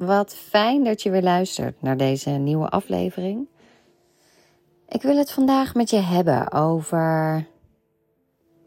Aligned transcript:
wat 0.00 0.34
fijn 0.34 0.84
dat 0.84 1.02
je 1.02 1.10
weer 1.10 1.22
luistert 1.22 1.82
naar 1.82 1.96
deze 1.96 2.30
nieuwe 2.30 2.68
aflevering. 2.68 3.48
Ik 4.88 5.02
wil 5.02 5.16
het 5.16 5.32
vandaag 5.32 5.74
met 5.74 5.90
je 5.90 5.96
hebben 5.96 6.52
over 6.52 7.46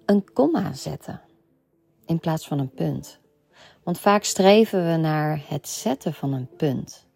een 0.05 0.33
komma 0.33 0.73
zetten 0.73 1.21
in 2.05 2.19
plaats 2.19 2.47
van 2.47 2.59
een 2.59 2.73
punt. 2.73 3.19
Want 3.83 3.99
vaak 3.99 4.23
streven 4.23 4.91
we 4.91 4.97
naar 4.97 5.41
het 5.47 5.67
zetten 5.67 6.13
van 6.13 6.33
een 6.33 6.49
punt. 6.57 7.07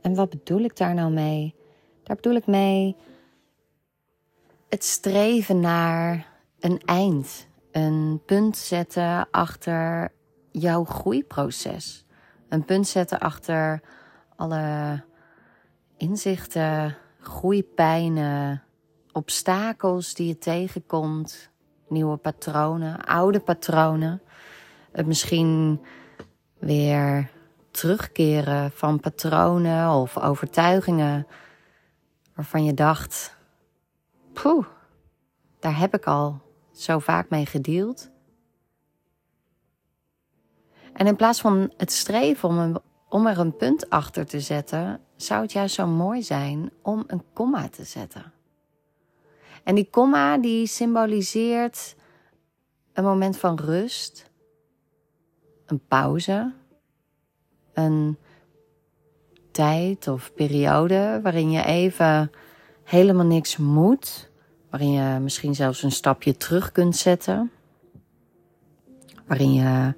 En 0.00 0.14
wat 0.14 0.30
bedoel 0.30 0.60
ik 0.60 0.76
daar 0.76 0.94
nou 0.94 1.12
mee? 1.12 1.54
Daar 2.02 2.16
bedoel 2.16 2.36
ik 2.36 2.46
mee 2.46 2.96
het 4.68 4.84
streven 4.84 5.60
naar 5.60 6.26
een 6.60 6.80
eind, 6.84 7.46
een 7.70 8.22
punt 8.26 8.56
zetten 8.56 9.28
achter 9.30 10.12
jouw 10.50 10.84
groeiproces. 10.84 12.04
Een 12.52 12.64
punt 12.64 12.88
zetten 12.88 13.20
achter 13.20 13.80
alle 14.36 15.02
inzichten, 15.96 16.96
groeipijnen, 17.20 18.62
obstakels 19.12 20.14
die 20.14 20.26
je 20.26 20.38
tegenkomt, 20.38 21.50
nieuwe 21.88 22.16
patronen, 22.16 23.04
oude 23.04 23.40
patronen. 23.40 24.22
Het 24.90 25.06
misschien 25.06 25.80
weer 26.58 27.30
terugkeren 27.70 28.70
van 28.70 29.00
patronen 29.00 29.90
of 29.90 30.18
overtuigingen 30.18 31.26
waarvan 32.34 32.64
je 32.64 32.74
dacht: 32.74 33.36
poeh, 34.32 34.66
daar 35.60 35.78
heb 35.78 35.94
ik 35.94 36.04
al 36.04 36.40
zo 36.72 36.98
vaak 36.98 37.28
mee 37.28 37.46
gedeeld. 37.46 38.10
En 40.92 41.06
in 41.06 41.16
plaats 41.16 41.40
van 41.40 41.72
het 41.76 41.92
streven 41.92 42.48
om, 42.48 42.58
een, 42.58 43.26
er 43.26 43.38
een 43.38 43.56
punt 43.56 43.90
achter 43.90 44.26
te 44.26 44.40
zetten, 44.40 45.00
zou 45.16 45.42
het 45.42 45.52
juist 45.52 45.74
zo 45.74 45.86
mooi 45.86 46.22
zijn 46.22 46.70
om 46.82 47.04
een 47.06 47.22
komma 47.32 47.68
te 47.68 47.84
zetten. 47.84 48.32
En 49.64 49.74
die 49.74 49.88
komma 49.90 50.38
die 50.38 50.66
symboliseert 50.66 51.96
een 52.92 53.04
moment 53.04 53.36
van 53.36 53.58
rust, 53.58 54.30
een 55.66 55.80
pauze, 55.88 56.52
een 57.72 58.18
tijd 59.50 60.08
of 60.08 60.34
periode 60.34 61.20
waarin 61.22 61.50
je 61.50 61.64
even 61.64 62.30
helemaal 62.84 63.26
niks 63.26 63.56
moet, 63.56 64.30
waarin 64.70 64.92
je 64.92 65.18
misschien 65.20 65.54
zelfs 65.54 65.82
een 65.82 65.92
stapje 65.92 66.36
terug 66.36 66.72
kunt 66.72 66.96
zetten, 66.96 67.50
waarin 69.26 69.52
je 69.52 69.94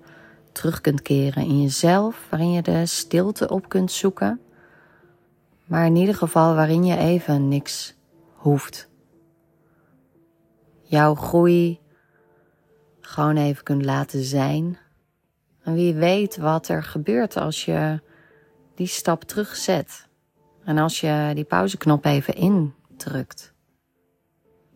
terug 0.55 0.80
kunt 0.80 1.02
keren 1.02 1.44
in 1.44 1.62
jezelf, 1.62 2.27
waarin 2.30 2.52
je 2.52 2.62
de 2.62 2.86
stilte 2.86 3.48
op 3.48 3.69
kunt 3.69 3.92
zoeken, 3.92 4.41
maar 5.64 5.86
in 5.86 5.96
ieder 5.96 6.14
geval 6.14 6.55
waarin 6.55 6.84
je 6.84 6.96
even 6.96 7.48
niks 7.48 7.94
hoeft. 8.33 8.88
Jouw 10.83 11.14
groei 11.14 11.80
gewoon 13.00 13.36
even 13.36 13.64
kunt 13.64 13.84
laten 13.84 14.24
zijn. 14.24 14.78
En 15.62 15.74
wie 15.74 15.94
weet 15.94 16.36
wat 16.36 16.68
er 16.68 16.83
gebeurt 16.83 17.36
als 17.36 17.64
je 17.64 18.00
die 18.74 18.86
stap 18.86 19.22
terugzet. 19.22 20.08
En 20.64 20.78
als 20.78 21.00
je 21.00 21.30
die 21.34 21.44
pauzeknop 21.44 22.05
even 22.05 22.34
indrukt. 22.34 23.55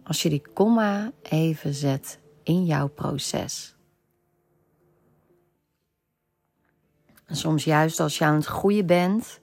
Als 0.03 0.23
je 0.23 0.29
die 0.29 0.43
komma 0.55 1.13
even 1.23 1.75
zet 1.75 2.21
in 2.43 2.65
jouw 2.65 2.89
proces. 2.89 3.78
En 7.29 7.37
soms 7.37 7.65
juist 7.65 8.01
als 8.01 8.19
je 8.19 8.25
aan 8.25 8.35
het 8.35 8.47
groeien 8.47 8.87
bent, 8.87 9.41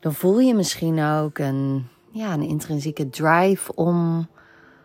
dan 0.00 0.14
voel 0.14 0.38
je 0.38 0.54
misschien 0.54 1.02
ook 1.02 1.38
een, 1.38 1.86
ja, 2.10 2.32
een 2.32 2.42
intrinsieke 2.42 3.08
drive 3.10 3.74
om, 3.74 4.28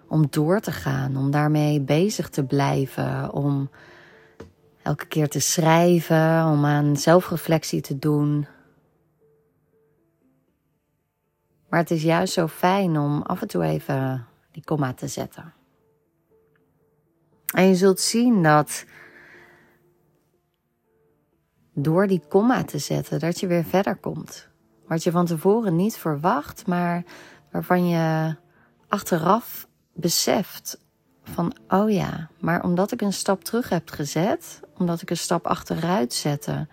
om 0.07 0.27
door 0.29 0.59
te 0.59 0.71
gaan, 0.71 1.17
om 1.17 1.31
daarmee 1.31 1.81
bezig 1.81 2.29
te 2.29 2.43
blijven, 2.43 3.33
om 3.33 3.69
elke 4.81 5.05
keer 5.05 5.27
te 5.27 5.39
schrijven, 5.39 6.45
om 6.45 6.65
aan 6.65 6.97
zelfreflectie 6.97 7.81
te 7.81 7.99
doen. 7.99 8.47
Maar 11.69 11.79
het 11.79 11.91
is 11.91 12.03
juist 12.03 12.33
zo 12.33 12.47
fijn 12.47 12.97
om 12.97 13.21
af 13.21 13.41
en 13.41 13.47
toe 13.47 13.63
even 13.63 14.27
die 14.51 14.63
komma 14.63 14.93
te 14.93 15.07
zetten. 15.07 15.53
En 17.53 17.67
je 17.67 17.75
zult 17.75 17.99
zien 17.99 18.43
dat 18.43 18.85
door 21.73 22.07
die 22.07 22.21
komma 22.27 22.63
te 22.63 22.77
zetten, 22.77 23.19
dat 23.19 23.39
je 23.39 23.47
weer 23.47 23.63
verder 23.63 23.95
komt. 23.95 24.47
Wat 24.87 25.03
je 25.03 25.11
van 25.11 25.25
tevoren 25.25 25.75
niet 25.75 25.97
verwacht, 25.97 26.67
maar 26.67 27.03
waarvan 27.51 27.87
je 27.87 28.35
achteraf 28.87 29.67
beseft 29.93 30.79
van, 31.23 31.53
oh 31.67 31.91
ja, 31.91 32.29
maar 32.39 32.63
omdat 32.63 32.91
ik 32.91 33.01
een 33.01 33.13
stap 33.13 33.43
terug 33.43 33.69
heb 33.69 33.89
gezet, 33.89 34.61
omdat 34.77 35.01
ik 35.01 35.09
een 35.09 35.17
stap 35.17 35.47
achteruit 35.47 36.13
zette, 36.13 36.67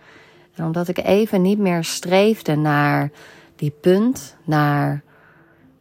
en 0.54 0.64
omdat 0.64 0.88
ik 0.88 0.98
even 0.98 1.42
niet 1.42 1.58
meer 1.58 1.84
streefde 1.84 2.56
naar 2.56 3.10
die 3.56 3.70
punt, 3.70 4.36
naar 4.44 5.02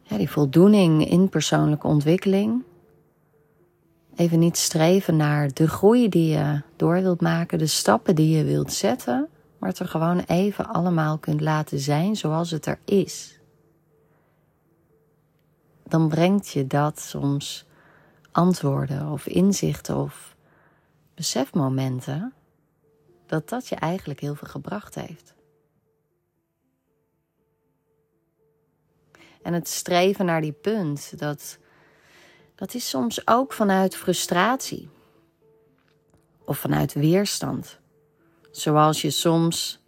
die 0.08 0.30
voldoening 0.30 1.08
in 1.08 1.28
persoonlijke 1.28 1.86
ontwikkeling, 1.86 2.64
even 4.16 4.38
niet 4.38 4.56
streven 4.56 5.16
naar 5.16 5.52
de 5.52 5.68
groei 5.68 6.08
die 6.08 6.28
je 6.28 6.62
door 6.76 6.94
wilt 7.02 7.20
maken, 7.20 7.58
de 7.58 7.66
stappen 7.66 8.14
die 8.14 8.36
je 8.36 8.44
wilt 8.44 8.72
zetten, 8.72 9.28
maar 9.58 9.68
het 9.68 9.78
er 9.78 9.88
gewoon 9.88 10.18
even 10.18 10.68
allemaal 10.68 11.18
kunt 11.18 11.40
laten 11.40 11.78
zijn 11.78 12.16
zoals 12.16 12.50
het 12.50 12.66
er 12.66 12.78
is. 12.84 13.38
Dan 15.82 16.08
brengt 16.08 16.48
je 16.48 16.66
dat 16.66 17.00
soms 17.00 17.66
antwoorden 18.32 19.08
of 19.08 19.26
inzichten 19.26 19.96
of 19.96 20.36
besefmomenten 21.14 22.32
dat 23.26 23.48
dat 23.48 23.68
je 23.68 23.74
eigenlijk 23.74 24.20
heel 24.20 24.34
veel 24.34 24.48
gebracht 24.48 24.94
heeft. 24.94 25.34
En 29.42 29.52
het 29.52 29.68
streven 29.68 30.24
naar 30.24 30.40
die 30.40 30.52
punt, 30.52 31.18
dat 31.18 31.58
dat 32.60 32.74
is 32.74 32.88
soms 32.88 33.26
ook 33.26 33.52
vanuit 33.52 33.96
frustratie 33.96 34.88
of 36.44 36.58
vanuit 36.58 36.92
weerstand. 36.92 37.78
Zoals 38.50 39.02
je 39.02 39.10
soms 39.10 39.82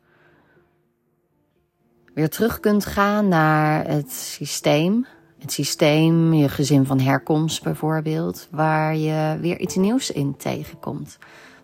weer 2.15 2.31
terug 2.31 2.61
kunt 2.61 2.87
gaan 2.87 3.29
naar 3.29 3.87
het 3.87 4.13
systeem. 4.13 5.07
Het 5.39 5.53
systeem, 5.53 6.33
je 6.33 6.49
gezin 6.49 6.87
van 6.87 7.01
herkomst 7.01 7.63
bijvoorbeeld, 7.63 8.49
waar 8.51 8.97
je 8.97 9.39
weer 9.41 9.59
iets 9.59 9.75
nieuws 9.75 10.11
in 10.11 10.37
tegenkomt. 10.37 11.19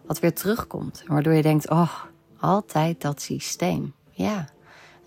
Wat 0.07 0.19
weer 0.19 0.35
terugkomt. 0.35 1.03
Waardoor 1.07 1.33
je 1.33 1.43
denkt, 1.43 1.71
oh, 1.71 2.05
altijd 2.39 3.01
dat 3.01 3.23
systeem. 3.23 3.95
Ja, 4.11 4.49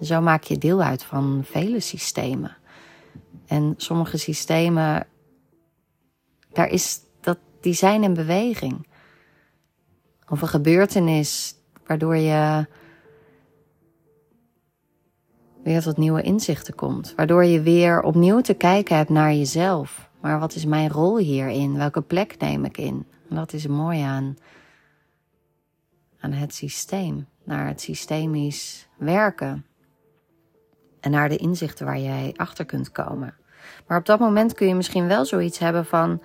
zo 0.01 0.21
maak 0.21 0.43
je 0.43 0.57
deel 0.57 0.81
uit 0.81 1.03
van 1.03 1.41
vele 1.45 1.79
systemen. 1.79 2.57
En 3.45 3.73
sommige 3.77 4.17
systemen 4.17 5.05
daar 6.53 6.67
is 6.67 6.99
dat, 7.21 7.37
die 7.61 7.73
zijn 7.73 8.03
in 8.03 8.13
beweging. 8.13 8.87
Of 10.29 10.41
een 10.41 10.47
gebeurtenis 10.47 11.55
waardoor 11.85 12.15
je 12.15 12.67
weer 15.63 15.81
tot 15.81 15.97
nieuwe 15.97 16.21
inzichten 16.21 16.75
komt. 16.75 17.13
Waardoor 17.15 17.45
je 17.45 17.61
weer 17.61 18.01
opnieuw 18.01 18.41
te 18.41 18.53
kijken 18.53 18.95
hebt 18.95 19.09
naar 19.09 19.33
jezelf. 19.33 20.09
Maar 20.21 20.39
wat 20.39 20.55
is 20.55 20.65
mijn 20.65 20.89
rol 20.89 21.17
hierin? 21.17 21.77
Welke 21.77 22.01
plek 22.01 22.37
neem 22.37 22.65
ik 22.65 22.77
in? 22.77 23.05
En 23.29 23.35
dat 23.35 23.53
is 23.53 23.67
mooi 23.67 24.01
aan, 24.01 24.37
aan 26.19 26.31
het 26.31 26.53
systeem. 26.53 27.27
Naar 27.43 27.67
het 27.67 27.81
systemisch 27.81 28.87
werken. 28.97 29.65
En 30.99 31.11
naar 31.11 31.29
de 31.29 31.37
inzichten 31.37 31.85
waar 31.85 31.99
jij 31.99 32.33
achter 32.35 32.65
kunt 32.65 32.91
komen. 32.91 33.35
Maar 33.87 33.97
op 33.97 34.05
dat 34.05 34.19
moment 34.19 34.53
kun 34.53 34.67
je 34.67 34.75
misschien 34.75 35.07
wel 35.07 35.25
zoiets 35.25 35.59
hebben 35.59 35.85
van: 35.85 36.21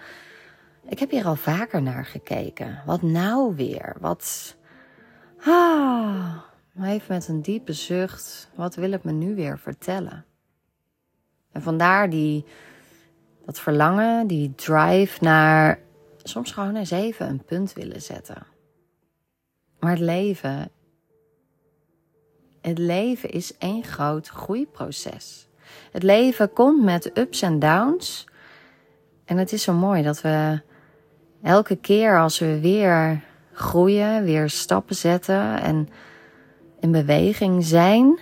ik 0.88 0.99
heb 0.99 1.11
hier 1.11 1.25
al 1.25 1.37
vaker 1.37 1.83
naar 1.83 2.05
gekeken. 2.05 2.83
Wat 2.87 3.03
nou 3.03 3.55
weer? 3.55 3.97
Wat. 4.00 4.56
Ah, 5.44 6.37
even 6.83 7.15
met 7.15 7.29
een 7.29 7.43
diepe 7.43 7.73
zucht. 7.73 8.50
Wat 8.55 8.75
wil 8.75 8.93
het 8.93 9.05
me 9.05 9.12
nu 9.12 9.35
weer 9.35 9.59
vertellen? 9.59 10.25
En 11.53 11.62
vandaar 11.62 12.11
die, 12.11 12.44
dat 13.44 13.61
verlangen, 13.61 14.27
die 14.27 14.55
drive 14.55 15.25
naar 15.25 15.79
soms 16.23 16.53
gewoon 16.53 16.77
eens 16.77 16.91
even 16.91 17.29
een 17.29 17.44
punt 17.44 17.73
willen 17.73 18.03
zetten. 18.03 18.47
Maar 19.79 19.91
het 19.91 20.00
leven, 20.00 20.71
het 22.61 22.79
leven 22.79 23.31
is 23.31 23.56
één 23.59 23.85
groot 23.85 24.29
groeiproces. 24.29 25.49
Het 25.92 26.02
leven 26.02 26.52
komt 26.52 26.82
met 26.82 27.18
ups 27.18 27.42
en 27.42 27.58
downs. 27.58 28.26
En 29.24 29.36
het 29.36 29.52
is 29.52 29.62
zo 29.62 29.72
mooi 29.72 30.02
dat 30.02 30.20
we 30.20 30.60
elke 31.42 31.76
keer 31.76 32.20
als 32.20 32.38
we 32.38 32.60
weer 32.60 33.24
groeien, 33.52 34.24
weer 34.24 34.50
stappen 34.50 34.96
zetten 34.96 35.60
en 35.60 35.88
in 36.80 36.92
beweging 36.92 37.64
zijn, 37.64 38.18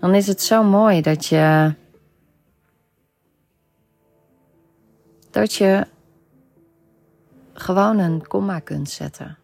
dan 0.00 0.14
is 0.14 0.26
het 0.26 0.42
zo 0.42 0.62
mooi 0.62 1.00
dat 1.00 1.26
je. 1.26 1.74
dat 5.30 5.54
je 5.54 5.86
gewoon 7.52 7.98
een 7.98 8.26
komma 8.26 8.58
kunt 8.58 8.90
zetten. 8.90 9.39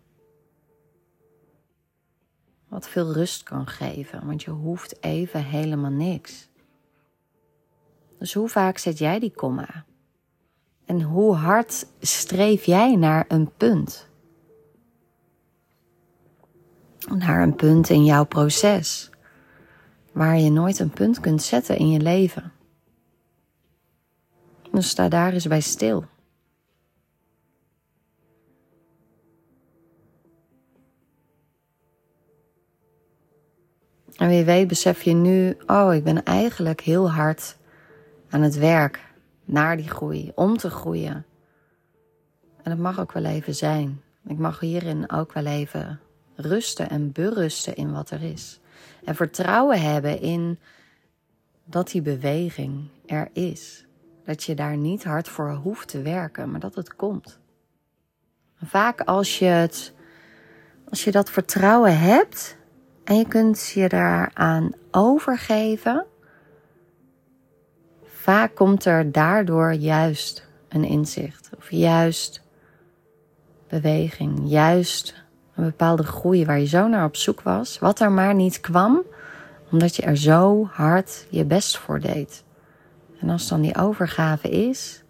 Wat 2.77 2.89
veel 2.89 3.13
rust 3.13 3.43
kan 3.43 3.67
geven, 3.67 4.27
want 4.27 4.43
je 4.43 4.51
hoeft 4.51 5.03
even 5.03 5.45
helemaal 5.45 5.91
niks. 5.91 6.49
Dus 8.19 8.35
hoe 8.35 8.49
vaak 8.49 8.79
zet 8.79 8.99
jij 8.99 9.19
die 9.19 9.33
komma? 9.33 9.85
En 10.85 11.03
hoe 11.03 11.35
hard 11.35 11.87
streef 12.01 12.65
jij 12.65 12.97
naar 12.97 13.25
een 13.29 13.51
punt? 13.57 14.09
Naar 17.09 17.43
een 17.43 17.55
punt 17.55 17.89
in 17.89 18.05
jouw 18.05 18.25
proces, 18.25 19.11
waar 20.13 20.39
je 20.39 20.51
nooit 20.51 20.79
een 20.79 20.91
punt 20.91 21.21
kunt 21.21 21.43
zetten 21.43 21.77
in 21.77 21.91
je 21.91 22.01
leven. 22.01 22.53
Dus 24.71 24.89
sta 24.89 25.09
daar 25.09 25.33
eens 25.33 25.47
bij 25.47 25.61
stil. 25.61 26.05
En 34.17 34.29
wie 34.29 34.45
weet 34.45 34.69
besef 34.69 35.03
je 35.03 35.13
nu, 35.13 35.57
oh, 35.67 35.95
ik 35.95 36.05
ben 36.05 36.25
eigenlijk 36.25 36.81
heel 36.81 37.11
hard 37.11 37.57
aan 38.31 38.43
het 38.43 38.57
werk 38.57 39.01
naar 39.45 39.77
die 39.77 39.89
groei, 39.89 40.33
om 40.35 40.57
te 40.57 40.71
groeien. 40.71 41.27
En 42.63 42.71
het 42.71 42.81
mag 42.81 43.01
ook 43.01 43.13
wel 43.13 43.25
even 43.25 43.55
zijn. 43.55 44.03
Ik 44.27 44.39
mag 44.39 44.61
hierin 44.61 45.11
ook 45.11 45.33
wel 45.33 45.47
even 45.47 46.01
rusten 46.35 46.91
en 46.91 47.13
berusten 47.13 47.77
in 47.77 47.93
wat 47.93 48.11
er 48.11 48.23
is. 48.23 48.61
En 49.05 49.15
vertrouwen 49.15 49.81
hebben 49.81 50.21
in 50.21 50.59
dat 51.65 51.91
die 51.91 52.03
beweging 52.03 52.89
er 53.07 53.29
is. 53.33 53.87
Dat 54.25 54.43
je 54.43 54.55
daar 54.55 54.77
niet 54.77 55.05
hard 55.05 55.29
voor 55.29 55.51
hoeft 55.51 55.89
te 55.89 56.03
werken, 56.03 56.51
maar 56.51 56.61
dat 56.61 56.75
het 56.75 56.97
komt. 56.97 57.39
vaak 58.63 59.01
als 59.01 59.39
je, 59.39 59.45
het, 59.45 59.93
als 60.89 61.05
je 61.05 61.11
dat 61.11 61.31
vertrouwen 61.31 61.99
hebt 61.99 62.57
en 63.07 63.17
je 63.17 63.27
kunt 63.27 63.67
je 63.69 63.89
daaraan 63.89 64.73
overgeven, 64.91 66.07
vaak 68.05 68.55
komt 68.55 68.85
er 68.85 69.13
daardoor 69.13 69.73
juist 69.73 70.49
een 70.69 70.85
inzicht 70.85 71.51
of 71.57 71.71
juist 71.71 72.43
beweging, 73.69 74.41
juist 74.45 75.25
een 75.55 75.65
bepaalde 75.65 76.03
groei 76.03 76.45
waar 76.45 76.59
je 76.59 76.67
zo 76.67 76.89
naar 76.89 77.05
op 77.05 77.17
zoek 77.17 77.43
was, 77.43 77.79
wat 77.79 78.01
er 78.01 78.13
maar 78.13 78.35
niet 78.35 78.61
kwam, 78.61 79.03
omdat 79.71 79.97
je 79.97 80.03
er 80.03 80.17
zo 80.17 80.69
hard 80.73 81.27
je 81.31 81.45
best 81.45 81.79
voor 81.79 82.01
deed. 82.01 82.45
En 83.21 83.31
als 83.31 83.49
dan 83.49 83.61
die 83.61 83.77
overgave 83.77 84.49
is, 84.49 85.03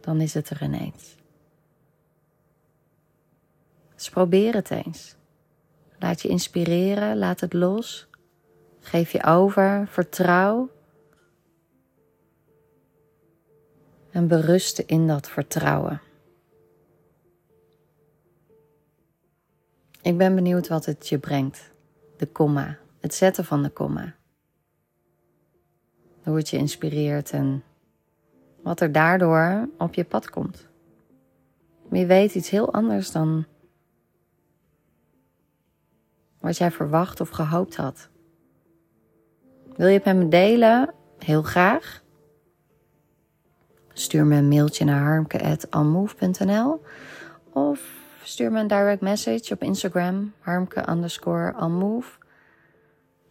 dan 0.00 0.20
is 0.20 0.34
het 0.34 0.50
er 0.50 0.62
ineens. 0.62 1.16
Dus 3.94 4.10
probeer 4.10 4.54
het 4.54 4.70
eens. 4.70 5.16
Laat 6.04 6.22
je 6.22 6.28
inspireren, 6.28 7.18
laat 7.18 7.40
het 7.40 7.52
los. 7.52 8.08
Geef 8.80 9.12
je 9.12 9.24
over, 9.24 9.86
vertrouw 9.88 10.70
en 14.10 14.28
berusten 14.28 14.86
in 14.86 15.06
dat 15.06 15.28
vertrouwen. 15.28 16.00
Ik 20.02 20.18
ben 20.18 20.34
benieuwd 20.34 20.68
wat 20.68 20.84
het 20.84 21.08
je 21.08 21.18
brengt. 21.18 21.72
De 22.16 22.26
komma, 22.26 22.78
het 23.00 23.14
zetten 23.14 23.44
van 23.44 23.62
de 23.62 23.70
komma. 23.70 24.14
Hoe 26.22 26.36
het 26.36 26.48
je 26.48 26.56
inspireert 26.56 27.30
en 27.30 27.62
wat 28.62 28.80
er 28.80 28.92
daardoor 28.92 29.68
op 29.78 29.94
je 29.94 30.04
pad 30.04 30.30
komt. 30.30 30.68
Wie 31.88 32.06
weet 32.06 32.34
iets 32.34 32.50
heel 32.50 32.72
anders 32.72 33.10
dan 33.10 33.46
wat 36.44 36.56
jij 36.56 36.70
verwacht 36.70 37.20
of 37.20 37.28
gehoopt 37.28 37.76
had. 37.76 38.08
Wil 39.76 39.86
je 39.86 39.94
het 39.94 40.04
met 40.04 40.16
me 40.16 40.28
delen? 40.28 40.94
Heel 41.18 41.42
graag. 41.42 42.02
Stuur 43.92 44.24
me 44.24 44.36
een 44.36 44.48
mailtje 44.48 44.84
naar 44.84 45.02
harmke.almove.nl 45.02 46.82
of 47.52 47.80
stuur 48.22 48.52
me 48.52 48.60
een 48.60 48.66
direct 48.66 49.00
message 49.00 49.52
op 49.52 49.62
Instagram, 49.62 50.32
harmke 50.40 50.90
underscore 50.90 51.52
almove. 51.52 52.10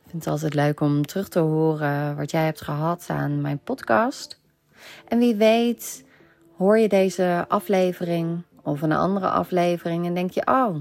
Ik 0.03 0.09
vind 0.09 0.23
het 0.23 0.33
altijd 0.33 0.53
leuk 0.53 0.79
om 0.79 1.05
terug 1.05 1.29
te 1.29 1.39
horen 1.39 2.15
wat 2.15 2.31
jij 2.31 2.45
hebt 2.45 2.61
gehad 2.61 3.05
aan 3.07 3.41
mijn 3.41 3.59
podcast. 3.59 4.41
En 5.07 5.19
wie 5.19 5.35
weet 5.35 6.05
hoor 6.57 6.77
je 6.77 6.89
deze 6.89 7.45
aflevering 7.47 8.43
of 8.63 8.81
een 8.81 8.91
andere 8.91 9.29
aflevering 9.29 10.05
en 10.05 10.13
denk 10.13 10.31
je, 10.31 10.47
oh, 10.47 10.75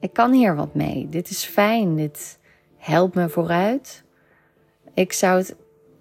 ik 0.00 0.12
kan 0.12 0.32
hier 0.32 0.56
wat 0.56 0.74
mee. 0.74 1.08
Dit 1.08 1.30
is 1.30 1.44
fijn, 1.44 1.96
dit 1.96 2.38
helpt 2.76 3.14
me 3.14 3.28
vooruit. 3.28 4.04
Ik 4.94 5.12
zou 5.12 5.38
het 5.38 5.56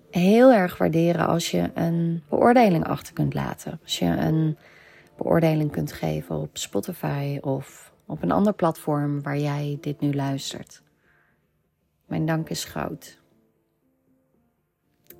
heel 0.09 0.51
erg 0.51 0.77
waarderen 0.77 1.27
als 1.27 1.51
je 1.51 1.71
een 1.73 2.23
beoordeling 2.29 2.85
achter 2.85 3.13
kunt 3.13 3.33
laten. 3.33 3.79
Als 3.83 3.99
je 3.99 4.05
een 4.05 4.57
beoordeling 5.17 5.71
kunt 5.71 5.91
geven 5.91 6.35
op 6.35 6.57
Spotify 6.57 7.37
of 7.41 7.93
op 8.05 8.21
een 8.21 8.31
ander 8.31 8.53
platform 8.53 9.21
waar 9.21 9.37
jij 9.37 9.77
dit 9.81 9.99
nu 9.99 10.13
luistert. 10.13 10.81
Mijn 12.05 12.25
dank 12.25 12.49
is 12.49 12.63
groot. 12.63 13.19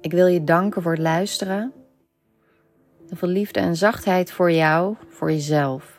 Ik 0.02 0.12
wil 0.12 0.28
je 0.28 0.44
danken 0.44 0.82
voor 0.82 0.92
het 0.92 1.02
luisteren. 1.02 1.74
veel 3.10 3.30
liefde 3.30 3.60
en 3.60 3.76
zachtheid 3.76 4.32
voor 4.32 4.52
jou, 4.52 4.96
voor 5.10 5.32
jezelf. 5.32 5.99